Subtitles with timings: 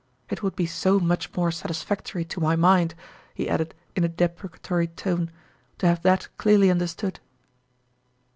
[0.31, 2.95] It would be so much more satisfactory to my mind,"
[3.35, 5.29] he added, in a de precatory tone,
[5.77, 7.19] "to have that clearly under stood."